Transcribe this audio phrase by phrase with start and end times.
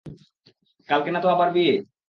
[0.89, 1.73] কালকে না তো আবার বিয়ে?